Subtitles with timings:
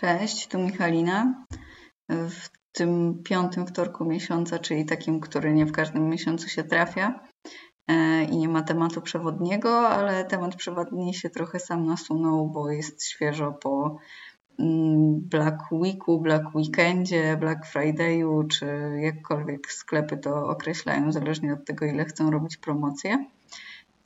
[0.00, 1.44] Cześć, tu Michalina.
[2.08, 7.20] W tym piątym wtorku miesiąca, czyli takim, który nie w każdym miesiącu się trafia
[7.88, 13.04] e, i nie ma tematu przewodniego, ale temat przewodni się trochę sam nasunął, bo jest
[13.04, 13.98] świeżo po
[14.58, 18.66] mm, Black Weeku, Black Weekendzie, Black Friday'u, czy
[19.00, 23.24] jakkolwiek sklepy to określają, zależnie od tego, ile chcą robić promocje.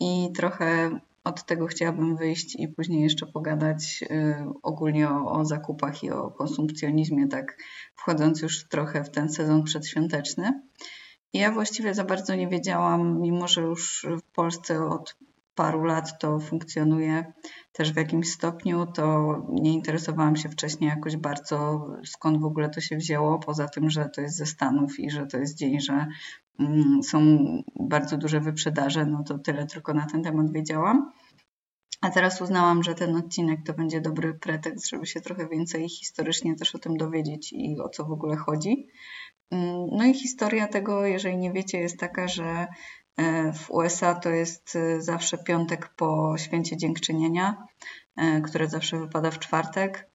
[0.01, 6.03] I trochę od tego chciałabym wyjść i później jeszcze pogadać y, ogólnie o, o, zakupach
[6.03, 7.59] i o konsumpcjonizmie, tak
[7.95, 10.63] wchodząc już trochę w ten sezon przedświąteczny.
[11.33, 15.17] Ja właściwie za bardzo nie wiedziałam, mimo że już w Polsce od
[15.55, 17.33] paru lat to funkcjonuje
[17.73, 22.81] też w jakimś stopniu, to nie interesowałam się wcześniej jakoś bardzo, skąd w ogóle to
[22.81, 26.07] się wzięło, poza tym, że to jest ze Stanów i że to jest dzień, że
[27.03, 27.39] są
[27.81, 31.13] bardzo duże wyprzedaże, no to tyle tylko na ten temat wiedziałam.
[32.01, 36.57] A teraz uznałam, że ten odcinek to będzie dobry pretekst, żeby się trochę więcej historycznie
[36.57, 38.87] też o tym dowiedzieć i o co w ogóle chodzi.
[39.51, 42.67] Mm, no i historia tego, jeżeli nie wiecie, jest taka, że
[43.17, 47.67] e, w USA to jest e, zawsze piątek po święcie dziękczynienia,
[48.17, 50.14] e, które zawsze wypada w czwartek.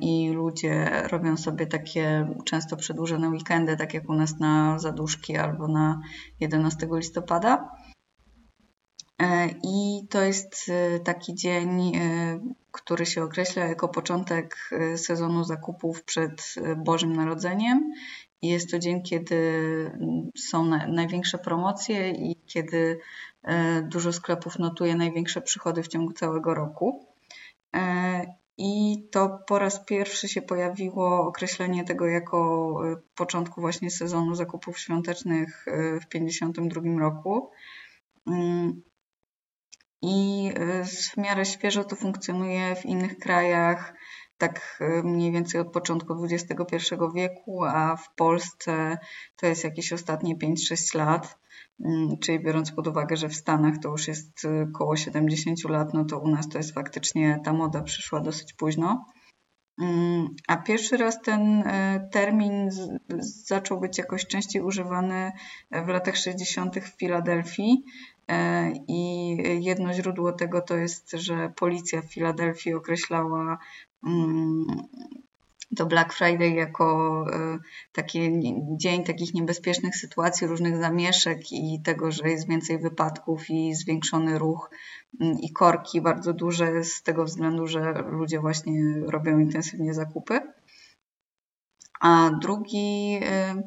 [0.00, 5.68] I ludzie robią sobie takie często przedłużone weekendy, tak jak u nas na zaduszki albo
[5.68, 6.00] na
[6.40, 7.70] 11 listopada.
[9.62, 10.70] I to jest
[11.04, 11.92] taki dzień,
[12.72, 17.92] który się określa jako początek sezonu zakupów przed Bożym Narodzeniem
[18.42, 19.40] jest to dzień, kiedy
[20.36, 23.00] są największe promocje i kiedy
[23.42, 27.06] e, dużo sklepów notuje największe przychody w ciągu całego roku.
[28.58, 34.78] I to po raz pierwszy się pojawiło określenie tego jako e, początku właśnie sezonu zakupów
[34.78, 35.66] świątecznych
[36.00, 37.50] w 1952 roku.
[38.26, 38.82] Mm,
[40.02, 40.50] I
[40.84, 43.94] w miarę świeżo to funkcjonuje w innych krajach
[44.38, 48.98] tak y, mniej więcej od początku XXI wieku, a w Polsce
[49.36, 51.38] to jest jakieś ostatnie 5-6 lat.
[51.84, 55.94] Mm, czyli biorąc pod uwagę, że w Stanach to już jest około y, 70 lat,
[55.94, 59.06] no to u nas to jest faktycznie ta moda przyszła dosyć późno.
[59.82, 62.70] Mm, a pierwszy raz ten y, termin
[63.46, 65.32] zaczął być jakoś częściej używany
[65.70, 66.76] w latach 60.
[66.76, 67.84] w Filadelfii.
[68.88, 73.58] I jedno źródło tego to jest, że policja w Filadelfii określała
[74.06, 74.66] Mm,
[75.76, 77.58] to Black Friday jako e,
[77.92, 78.40] taki
[78.76, 84.70] dzień takich niebezpiecznych sytuacji, różnych zamieszek i tego, że jest więcej wypadków i zwiększony ruch
[85.20, 88.72] mm, i korki bardzo duże z tego względu, że ludzie właśnie
[89.06, 90.40] robią intensywnie zakupy.
[92.00, 93.62] A drugi, e,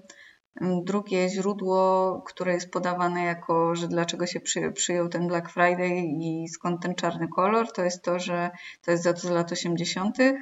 [0.84, 6.47] drugie źródło, które jest podawane jako, że dlaczego się przy, przyjął ten Black Friday i
[6.47, 8.51] skąd ten czarny kolor, to jest to, że
[8.81, 10.41] to jest z lat 80., Mm,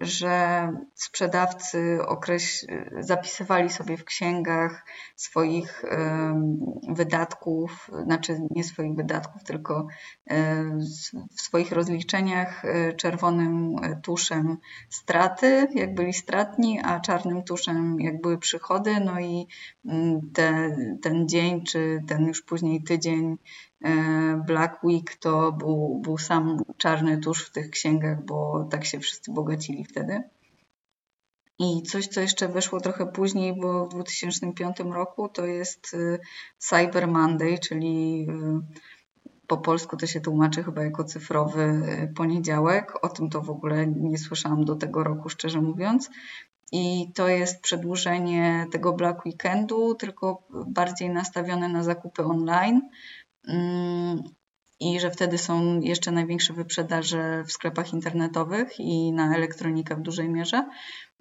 [0.00, 2.64] że sprzedawcy okreś...
[3.00, 4.86] zapisywali sobie w księgach
[5.16, 5.84] swoich
[6.88, 9.86] wydatków, znaczy nie swoich wydatków, tylko
[11.36, 14.58] w swoich rozliczeniach e, czerwonym tuszem
[14.90, 19.00] straty, jak byli stratni, a czarnym tuszem, jak były przychody.
[19.00, 19.46] No i
[19.84, 23.36] mm, te, ten dzień, czy ten już później tydzień
[23.71, 23.71] E,
[24.46, 29.32] Black Week to był, był sam czarny tusz w tych księgach, bo tak się wszyscy
[29.32, 30.22] bogacili wtedy.
[31.58, 36.18] I coś, co jeszcze weszło trochę później, bo w 2005 roku, to jest e,
[36.58, 38.60] Cyber Monday, czyli e,
[39.46, 41.82] po polsku to się tłumaczy chyba jako cyfrowy
[42.16, 43.04] poniedziałek.
[43.04, 46.10] O tym to w ogóle nie słyszałam do tego roku, szczerze mówiąc.
[46.72, 52.80] I to jest przedłużenie tego Black Weekendu, tylko bardziej nastawione na zakupy online
[54.80, 60.28] i że wtedy są jeszcze największe wyprzedaże w sklepach internetowych i na elektronikę w dużej
[60.28, 60.68] mierze.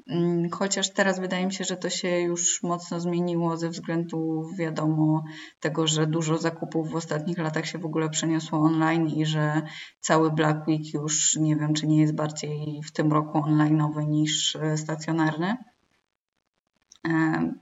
[0.07, 5.23] Mm, chociaż teraz wydaje mi się, że to się już mocno zmieniło ze względu, wiadomo,
[5.59, 9.61] tego, że dużo zakupów w ostatnich latach się w ogóle przeniosło online i że
[9.99, 14.57] cały Black Week już nie wiem, czy nie jest bardziej w tym roku online'owy niż
[14.75, 15.57] stacjonarny.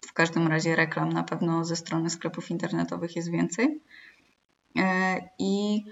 [0.08, 3.82] W każdym razie reklam na pewno ze strony sklepów internetowych jest więcej.
[4.78, 5.84] E, I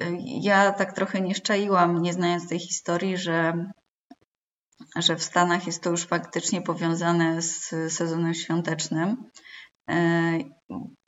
[0.00, 3.70] e, ja tak trochę nie szczaiłam, nie znając tej historii, że,
[4.96, 9.30] że w Stanach jest to już faktycznie powiązane z sezonem świątecznym,
[9.90, 10.38] e,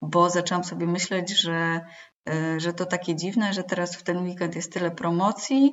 [0.02, 1.80] bo zaczęłam sobie myśleć, że,
[2.56, 5.72] że to takie dziwne, że teraz w ten weekend jest tyle promocji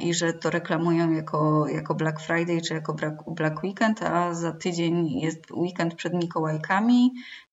[0.00, 5.20] i że to reklamują jako, jako Black Friday czy jako Black Weekend, a za tydzień
[5.20, 7.10] jest weekend przed Mikołajkami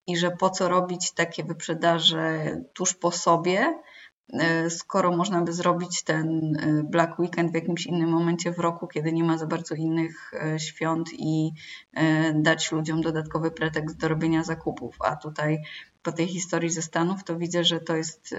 [0.07, 3.79] i że po co robić takie wyprzedaże tuż po sobie,
[4.33, 8.88] e, skoro można by zrobić ten e, Black Weekend w jakimś innym momencie w roku,
[8.88, 11.51] kiedy nie ma za bardzo innych świąt i
[12.35, 14.95] dać ludziom dodatkowy pretekst do robienia zakupów.
[15.00, 15.63] A tutaj
[16.03, 18.35] po tej historii ze Stanów to widzę, że to jest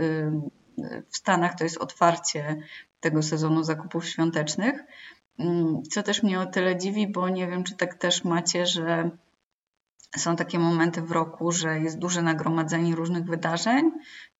[1.08, 2.56] w Stanach to jest otwarcie
[3.00, 4.84] tego sezonu zakupów świątecznych.
[5.38, 9.10] Mm, co też mnie o tyle dziwi, bo nie wiem, czy tak też macie, że
[10.16, 13.90] są takie momenty w roku, że jest duże nagromadzenie różnych wydarzeń,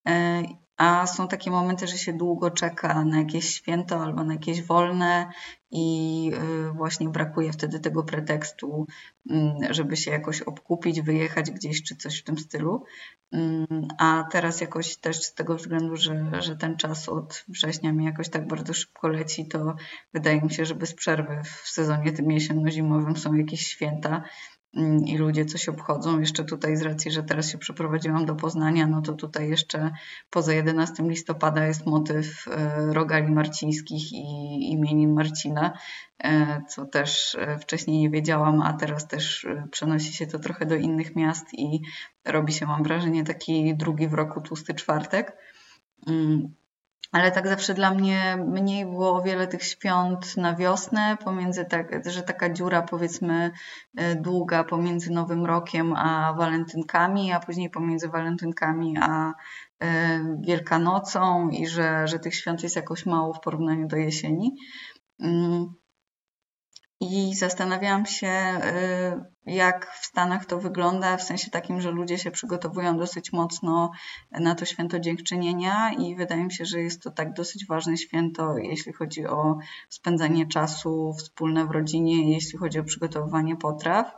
[0.08, 0.42] e,
[0.76, 5.30] a są takie momenty, że się długo czeka na jakieś święto albo na jakieś wolne
[5.70, 8.86] i e, właśnie brakuje wtedy tego pretekstu,
[9.30, 12.84] mm, żeby się jakoś obkupić, wyjechać gdzieś czy coś w tym stylu.
[13.32, 18.04] Mm, a teraz jakoś też z tego względu, że, że ten czas od września mi
[18.04, 19.76] jakoś tak bardzo szybko leci, to
[20.12, 24.22] wydaje mi się, że bez przerwy w sezonie tym jesienno-zimowym są jakieś święta
[25.06, 26.20] i ludzie coś obchodzą.
[26.20, 29.90] Jeszcze tutaj z racji, że teraz się przeprowadziłam do Poznania, no to tutaj jeszcze
[30.30, 35.72] poza 11 listopada jest motyw e, rogali marcińskich i imienin Marcina,
[36.24, 40.74] e, co też e, wcześniej nie wiedziałam, a teraz też przenosi się to trochę do
[40.74, 41.80] innych miast i
[42.24, 45.36] robi się, mam wrażenie, taki drugi w roku tłusty czwartek.
[47.14, 51.64] Mm, ale tak zawsze dla mnie mniej było o wiele tych świąt na wiosnę, pomiędzy
[51.64, 53.50] tak, że taka dziura powiedzmy
[53.96, 59.32] e, długa pomiędzy Nowym Rokiem a walentynkami, a później pomiędzy walentynkami a
[59.80, 64.56] e, Wielkanocą i że, że tych świąt jest jakoś mało w porównaniu do jesieni.
[67.10, 68.60] I zastanawiałam się,
[69.46, 73.90] y, jak w Stanach to wygląda, w sensie takim, że ludzie się przygotowują dosyć mocno
[74.30, 78.58] na to święto dziękczynienia i wydaje mi się, że jest to tak dosyć ważne święto,
[78.58, 79.58] jeśli chodzi o
[79.88, 84.12] spędzanie czasu wspólne w rodzinie, jeśli chodzi o przygotowywanie potraw.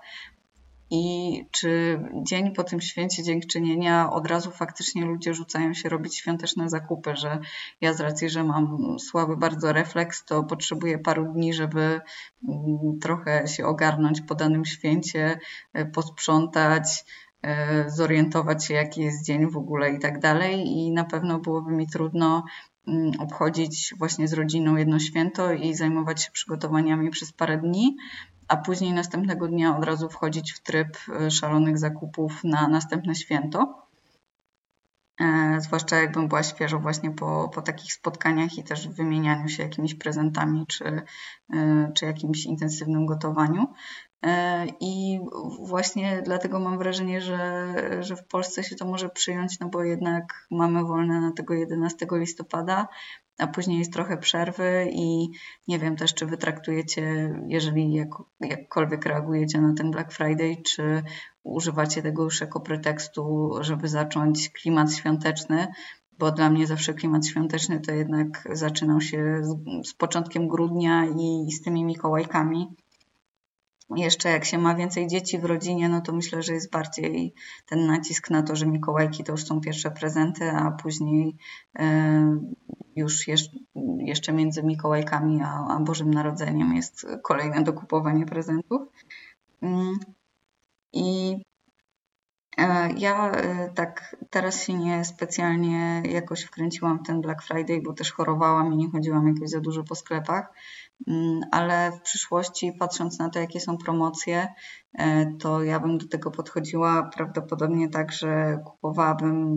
[0.91, 6.69] I czy dzień po tym święcie dziękczynienia od razu faktycznie ludzie rzucają się robić świąteczne
[6.69, 7.38] zakupy, że
[7.81, 12.00] ja z racji, że mam słaby bardzo refleks, to potrzebuję paru dni, żeby
[12.49, 15.38] mm, trochę się ogarnąć po danym święcie,
[15.73, 17.05] e, posprzątać,
[17.43, 20.67] e, zorientować się, jaki jest dzień w ogóle i tak dalej.
[20.67, 22.44] I na pewno byłoby mi trudno
[22.89, 27.97] mm, obchodzić właśnie z rodziną jedno święto i zajmować się przygotowaniami przez parę dni,
[28.48, 30.96] a później następnego dnia od razu wchodzić w tryb
[31.26, 33.87] y, szalonych zakupów na następne święto.
[35.20, 39.94] E, zwłaszcza jakbym była świeżo właśnie po, po takich spotkaniach i też wymienianiu się jakimiś
[39.94, 40.84] prezentami czy,
[41.54, 43.66] y, czy jakimś intensywnym gotowaniu.
[44.22, 45.20] E, I
[45.60, 50.46] właśnie dlatego mam wrażenie, że, że w Polsce się to może przyjąć, no bo jednak
[50.50, 52.88] mamy wolne na tego 11 listopada,
[53.38, 55.29] a później jest trochę przerwy i
[55.69, 58.09] nie wiem też, czy wy traktujecie, jeżeli jak,
[58.41, 61.03] jakkolwiek reagujecie na ten Black Friday, czy
[61.43, 65.67] używacie tego już jako pretekstu, żeby zacząć klimat świąteczny,
[66.19, 69.56] bo dla mnie zawsze klimat świąteczny to jednak zaczynał się z,
[69.89, 72.69] z początkiem grudnia i z tymi Mikołajkami.
[73.97, 77.35] Jeszcze jak się ma więcej dzieci w rodzinie, no to myślę, że jest bardziej
[77.67, 81.37] ten nacisk na to, że Mikołajki to już są pierwsze prezenty, a później
[81.79, 82.39] e,
[82.96, 83.28] już
[83.98, 88.82] jeszcze między Mikołajkami a, Bożym Narodzeniem jest kolejne dokupowanie prezentów.
[89.62, 89.98] Mm.
[90.93, 91.37] I
[92.58, 97.93] e, ja e, tak teraz się nie specjalnie jakoś wkręciłam w ten Black Friday, bo
[97.93, 100.52] też chorowałam i nie chodziłam jakoś za dużo po sklepach.
[101.08, 104.48] Mm, ale w przyszłości, patrząc na to, jakie są promocje,
[104.98, 109.56] e, to ja bym do tego podchodziła prawdopodobnie tak, że kupowałabym,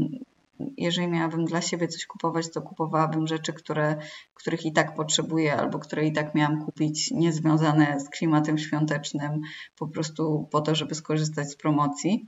[0.77, 3.95] jeżeli miałabym dla siebie coś kupować, to kupowałabym rzeczy, które,
[4.33, 9.41] których i tak potrzebuję, albo które i tak miałam kupić, niezwiązane z klimatem świątecznym,
[9.77, 12.25] po prostu po to, żeby skorzystać z promocji.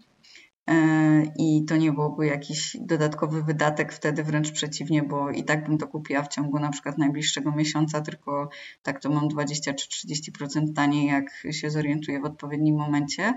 [0.69, 5.77] E, i to nie byłoby jakiś dodatkowy wydatek wtedy, wręcz przeciwnie, bo i tak bym
[5.77, 8.49] to kupiła w ciągu na przykład najbliższego miesiąca, tylko
[8.83, 13.33] tak to mam 20 czy 30% taniej, jak się zorientuję w odpowiednim momencie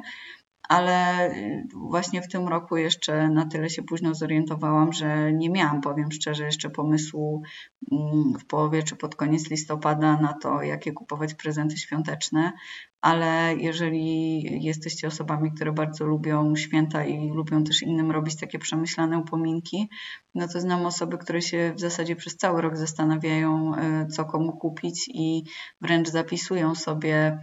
[0.68, 5.80] ale y, właśnie w tym roku jeszcze na tyle się późno zorientowałam, że nie miałam,
[5.80, 7.42] powiem szczerze, jeszcze pomysłu
[7.92, 12.52] mm, w połowie czy pod koniec listopada na to, jakie kupować prezenty świąteczne,
[13.00, 19.18] ale jeżeli jesteście osobami, które bardzo lubią święta i lubią też innym robić takie przemyślane
[19.18, 19.88] upominki,
[20.34, 24.52] no to znam osoby, które się w zasadzie przez cały rok zastanawiają, y, co komu
[24.52, 25.44] kupić i
[25.80, 27.38] wręcz zapisują sobie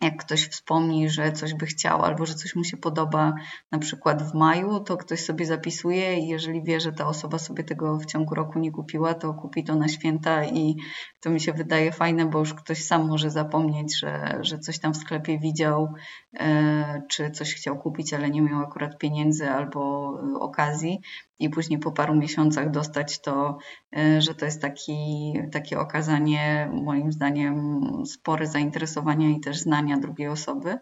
[0.00, 3.32] jak ktoś wspomni, że coś by chciał albo że coś mu się podoba
[3.70, 7.64] na przykład w maju, to ktoś sobie zapisuje i jeżeli wie, że ta osoba sobie
[7.64, 10.76] tego w ciągu roku nie kupiła, to kupi to na święta i
[11.20, 14.94] to mi się wydaje fajne, bo już ktoś sam może zapomnieć, że, że coś tam
[14.94, 15.94] w sklepie widział,
[16.40, 21.00] e, czy coś chciał kupić, ale nie miał akurat pieniędzy albo okazji
[21.40, 23.58] i później po paru miesiącach dostać to,
[23.96, 30.28] e, że to jest taki, takie okazanie, moim zdaniem, spore zainteresowania i też znania drugiej
[30.28, 30.78] osoby.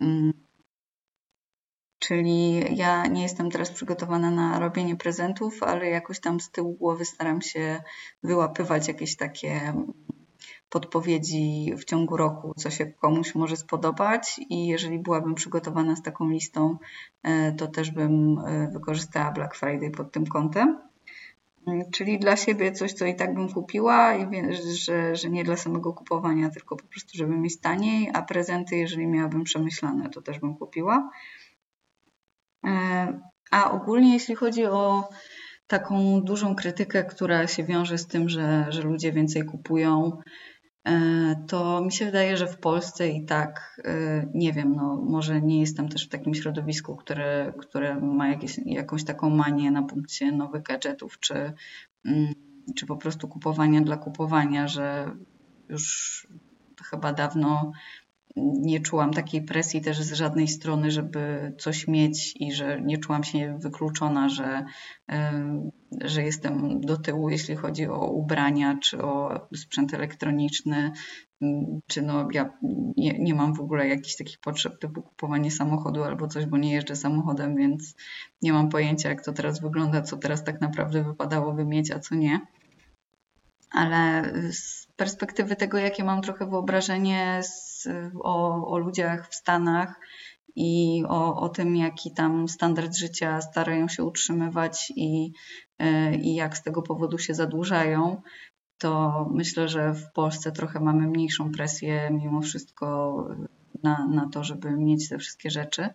[0.00, 0.32] Mm.
[1.98, 7.04] Czyli ja nie jestem teraz przygotowana na robienie prezentów, ale jakoś tam z tyłu głowy
[7.04, 7.82] staram się
[8.22, 9.74] wyłapywać jakieś takie
[10.76, 16.30] podpowiedzi w ciągu roku, co się komuś może spodobać i jeżeli byłabym przygotowana z taką
[16.30, 16.76] listą,
[17.22, 20.78] e, to też bym e, wykorzystała Black Friday pod tym kątem.
[21.66, 24.26] Mm, czyli dla siebie coś, co i tak bym kupiła, i
[24.84, 29.06] że, że nie dla samego kupowania, tylko po prostu, żeby mieć taniej, a prezenty, jeżeli
[29.06, 31.10] miałabym przemyślane, to też bym kupiła.
[32.66, 35.08] E, a ogólnie, jeśli chodzi o
[35.66, 40.18] taką dużą krytykę, która się wiąże z tym, że, że ludzie więcej kupują,
[41.46, 45.60] to mi się wydaje, że w Polsce i tak, e, nie wiem, no może nie
[45.60, 50.62] jestem też w takim środowisku, które, które ma jakieś, jakąś taką manię na punkcie nowych
[50.62, 51.52] gadżetów, czy,
[52.04, 52.34] mm,
[52.74, 55.10] czy po prostu kupowania dla kupowania, że
[55.68, 56.26] już
[56.90, 57.72] chyba dawno
[58.36, 63.24] nie czułam takiej presji też z żadnej strony, żeby coś mieć i że nie czułam
[63.24, 64.64] się wykluczona, że,
[66.04, 70.92] że jestem do tyłu, jeśli chodzi o ubrania czy o sprzęt elektroniczny,
[71.86, 72.50] czy no ja
[72.96, 76.72] nie, nie mam w ogóle jakichś takich potrzeb typu kupowanie samochodu albo coś, bo nie
[76.72, 77.94] jeżdżę samochodem, więc
[78.42, 82.14] nie mam pojęcia jak to teraz wygląda, co teraz tak naprawdę wypadałoby mieć, a co
[82.14, 82.40] nie.
[83.70, 87.88] Ale z perspektywy tego, jakie mam trochę wyobrażenie z,
[88.22, 90.00] o, o ludziach w Stanach
[90.56, 95.32] i o, o tym, jaki tam standard życia starają się utrzymywać i,
[95.78, 98.22] e, i jak z tego powodu się zadłużają,
[98.78, 103.16] to myślę, że w Polsce trochę mamy mniejszą presję mimo wszystko
[103.82, 105.88] na, na to, żeby mieć te wszystkie rzeczy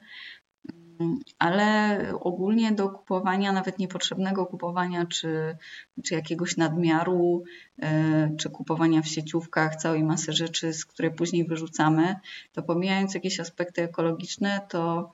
[1.40, 5.58] ale ogólnie do kupowania, nawet niepotrzebnego kupowania, czy,
[6.04, 7.44] czy jakiegoś nadmiaru,
[7.82, 12.16] e, czy kupowania w sieciówkach całej masy rzeczy, z które później wyrzucamy,
[12.54, 15.12] to pomijając jakieś aspekty ekologiczne, to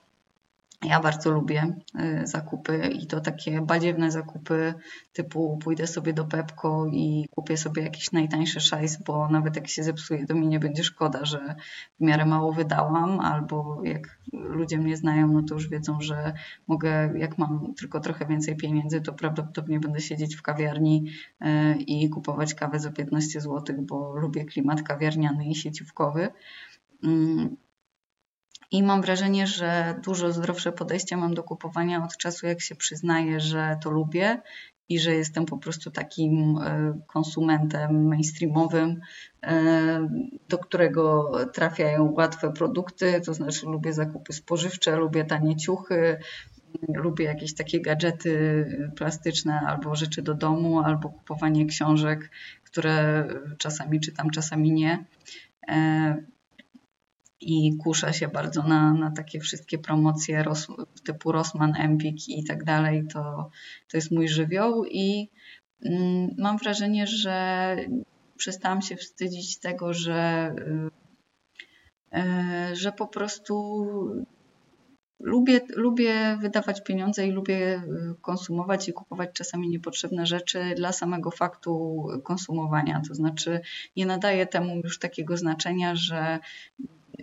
[0.86, 4.74] ja bardzo lubię y, zakupy i to takie badziewne zakupy
[5.13, 9.84] typu pójdę sobie do Pepko i kupię sobie jakiś najtańszy szajs, bo nawet jak się
[9.84, 11.55] zepsuje, to mi nie będzie szkoda, że
[12.00, 16.34] w miarę mało wydałam, albo jak ludzie mnie znają, no to już wiedzą, że
[16.67, 21.05] mogę, jak mam tylko trochę więcej pieniędzy, to prawdopodobnie będę siedzieć w kawiarni
[21.41, 26.29] y, i kupować kawę za 15 zł, bo lubię klimat kawiarniany i sieciówkowy.
[28.71, 33.39] I mam wrażenie, że dużo zdrowsze podejście mam do kupowania od czasu, jak się przyznaję,
[33.39, 34.41] że to lubię
[34.89, 39.01] i że jestem po prostu takim e, konsumentem mainstreamowym,
[39.43, 40.09] e,
[40.50, 46.17] do którego trafiają łatwe produkty, to znaczy lubię zakupy spożywcze, lubię tanie ciuchy,
[46.93, 52.31] lubię jakieś takie gadżety plastyczne albo rzeczy do domu, albo kupowanie książek,
[52.63, 53.25] które
[53.57, 55.05] czasami czytam, czasami nie.
[57.41, 60.67] E, i kuszę się bardzo na, na takie wszystkie promocje Ros,
[61.03, 63.08] typu Rossmann, Empik i tak dalej.
[63.13, 63.50] To,
[63.88, 65.29] to jest mój żywioł i
[65.86, 67.75] mm, mam wrażenie, że
[68.38, 70.53] przestałam się wstydzić tego, że,
[72.15, 73.86] y, że po prostu
[75.20, 81.32] lubię, lubię wydawać pieniądze i lubię y, konsumować i kupować czasami niepotrzebne rzeczy dla samego
[81.32, 83.01] faktu konsumowania.
[83.08, 83.60] To znaczy,
[83.96, 86.39] nie nadaję temu już takiego znaczenia, że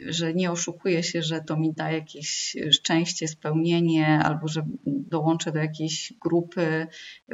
[0.06, 5.58] że nie oszukuję się, że to mi da jakieś szczęście, spełnienie, albo że dołączę do
[5.58, 6.86] jakiejś grupy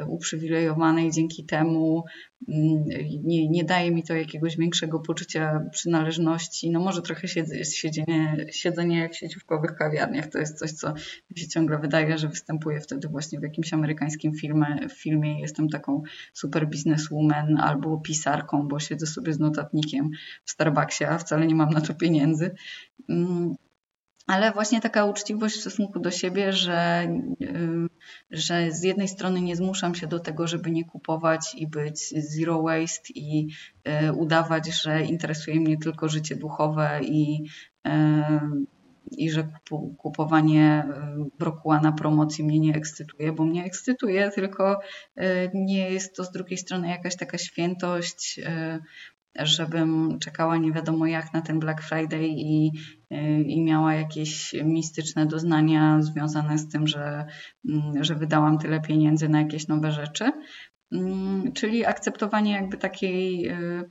[0.07, 2.03] uprzywilejowanej dzięki temu.
[2.49, 2.83] Mm,
[3.23, 6.71] nie, nie daje mi to jakiegoś większego poczucia przynależności.
[6.71, 7.27] No może trochę
[7.63, 10.93] siedzenie, siedzenie jak w sieciówkowych kawiarniach to jest coś, co
[11.31, 14.89] mi się ciągle wydaje, że występuje wtedy właśnie w jakimś amerykańskim filmie.
[14.89, 20.09] W filmie jestem taką super bizneswoman albo pisarką, bo siedzę sobie z notatnikiem
[20.45, 22.55] w Starbucksie, a wcale nie mam na to pieniędzy.
[24.27, 27.07] Ale właśnie taka uczciwość w stosunku do siebie, że,
[27.41, 27.87] y,
[28.31, 32.61] że z jednej strony nie zmuszam się do tego, żeby nie kupować i być zero
[32.61, 33.47] waste i
[34.07, 37.45] y, udawać, że interesuje mnie tylko życie duchowe i,
[37.87, 37.91] y,
[39.11, 39.47] i że
[39.97, 40.87] kupowanie
[41.39, 44.79] brokuła na promocji mnie nie ekscytuje, bo mnie ekscytuje, tylko
[45.53, 48.39] nie jest to z drugiej strony jakaś taka świętość
[49.39, 52.71] żebym czekała nie wiadomo jak na ten Black Friday i,
[53.47, 57.25] i miała jakieś mistyczne doznania związane z tym, że,
[57.69, 60.31] mm, że wydałam tyle pieniędzy na jakieś nowe rzeczy.
[60.91, 63.89] Mm, czyli akceptowanie jakby takiej y,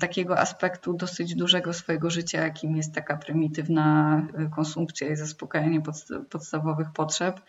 [0.00, 5.82] takiego aspektu dosyć dużego swojego życia, jakim jest taka prymitywna konsumpcja i zaspokajanie
[6.30, 7.40] podstawowych potrzeb.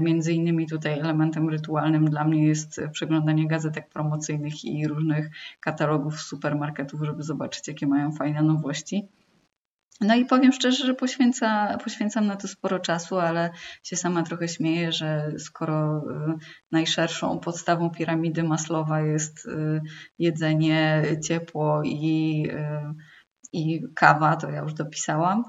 [0.00, 7.02] Między innymi tutaj elementem rytualnym dla mnie jest przeglądanie gazetek promocyjnych i różnych katalogów supermarketów,
[7.02, 9.08] żeby zobaczyć, jakie mają fajne nowości.
[10.00, 13.50] No i powiem szczerze, że poświęca, poświęcam na to sporo czasu, ale
[13.82, 16.02] się sama trochę śmieję, że skoro y,
[16.70, 19.80] najszerszą podstawą piramidy Maslowa jest y,
[20.18, 22.94] jedzenie, ciepło i, y,
[23.52, 25.44] i kawa, to ja już dopisałam,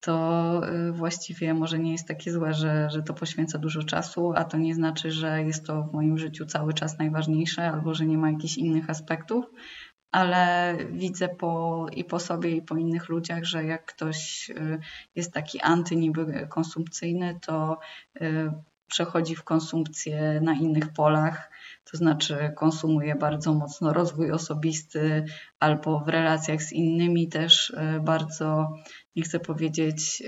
[0.00, 0.60] to
[0.92, 4.74] właściwie może nie jest takie złe, że, że to poświęca dużo czasu, a to nie
[4.74, 8.56] znaczy, że jest to w moim życiu cały czas najważniejsze albo że nie ma jakichś
[8.56, 9.44] innych aspektów
[10.12, 14.78] ale widzę po, i po sobie, i po innych ludziach, że jak ktoś y,
[15.14, 17.78] jest taki anty niby konsumpcyjny, to
[18.20, 18.52] y,
[18.88, 21.50] przechodzi w konsumpcję na innych polach,
[21.90, 25.24] to znaczy konsumuje bardzo mocno rozwój osobisty
[25.60, 28.68] albo w relacjach z innymi też y, bardzo,
[29.18, 30.22] nie chcę powiedzieć,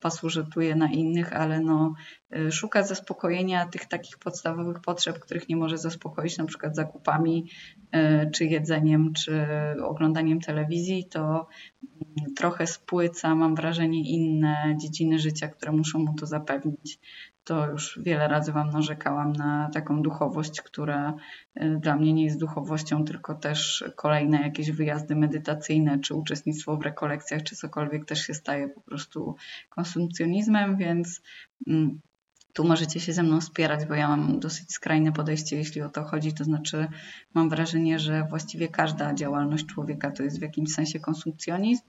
[0.00, 1.94] pasużytuje na innych, ale no,
[2.50, 7.46] szuka zaspokojenia tych takich podstawowych potrzeb, których nie może zaspokoić na przykład zakupami
[7.96, 9.46] E, czy jedzeniem, czy
[9.82, 11.46] oglądaniem telewizji, to
[12.36, 16.98] trochę spłyca, mam wrażenie, inne dziedziny życia, które muszą mu to zapewnić.
[17.44, 21.14] To już wiele razy Wam narzekałam na taką duchowość, która
[21.80, 27.42] dla mnie nie jest duchowością, tylko też kolejne jakieś wyjazdy medytacyjne, czy uczestnictwo w rekolekcjach,
[27.42, 29.36] czy cokolwiek też się staje po prostu
[29.68, 31.22] konsumpcjonizmem, więc
[31.66, 32.00] mm,
[32.56, 36.04] tu możecie się ze mną wspierać, bo ja mam dosyć skrajne podejście, jeśli o to
[36.04, 36.32] chodzi.
[36.32, 36.88] To znaczy,
[37.34, 41.82] mam wrażenie, że właściwie każda działalność człowieka to jest w jakimś sensie konsumpcjonizm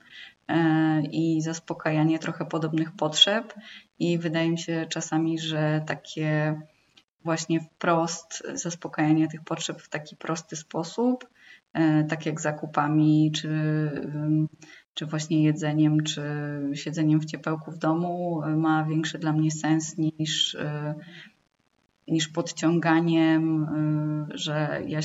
[0.47, 3.53] e, i zaspokajanie trochę podobnych potrzeb.
[3.99, 6.61] I wydaje mi się czasami, że takie
[7.23, 11.27] właśnie wprost zaspokajanie tych potrzeb w taki prosty sposób,
[11.73, 13.49] e, tak jak zakupami, czy
[14.97, 16.21] czy właśnie jedzeniem, czy
[16.73, 20.95] siedzeniem w ciepełku w domu ma większy dla mnie sens niż, e,
[22.07, 24.99] niż podciąganiem, e, że, ja,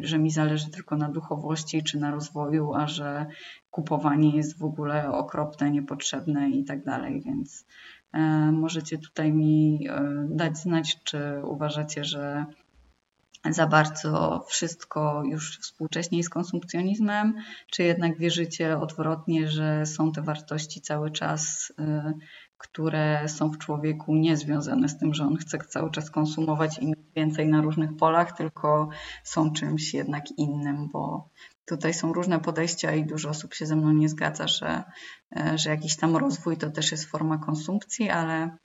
[0.00, 3.26] że mi zależy tylko na duchowości czy na rozwoju, a że
[3.70, 7.66] kupowanie jest w ogóle okropne, niepotrzebne i tak dalej, więc
[8.12, 8.20] e,
[8.52, 9.88] możecie tutaj mi
[10.28, 12.46] dać znać, czy uważacie, że
[13.50, 17.34] za bardzo wszystko już współcześnie jest konsumpcjonizmem,
[17.70, 22.12] czy jednak wierzycie odwrotnie, że są te wartości cały czas, y,
[22.58, 27.48] które są w człowieku niezwiązane z tym, że on chce cały czas konsumować i więcej
[27.48, 28.88] na różnych polach, tylko
[29.24, 31.28] są czymś jednak innym, bo
[31.66, 34.84] tutaj są różne podejścia i dużo osób się ze mną nie zgadza, że,
[35.36, 38.56] y, że jakiś tam rozwój to też jest forma konsumpcji, ale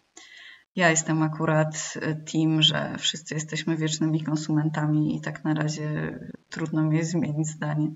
[0.76, 6.84] ja jestem akurat e, team, że wszyscy jesteśmy wiecznymi konsumentami i tak na razie trudno
[6.84, 7.88] mi jest zmienić zdanie.